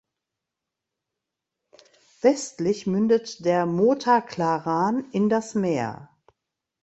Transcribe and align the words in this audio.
Westlich 2.21 2.87
mündet 2.87 3.45
der 3.45 3.67
Mota 3.67 4.19
Claran 4.21 5.05
in 5.11 5.29
das 5.29 5.53
Meer. 5.53 6.09